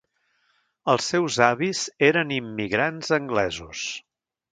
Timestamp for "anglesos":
3.19-3.83